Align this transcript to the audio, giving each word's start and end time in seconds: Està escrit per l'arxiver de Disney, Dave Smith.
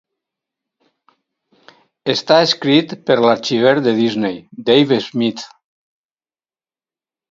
Està 2.15 2.39
escrit 2.47 2.97
per 3.11 3.19
l'arxiver 3.21 3.77
de 3.91 3.97
Disney, 4.03 4.43
Dave 4.75 5.03
Smith. 5.13 5.49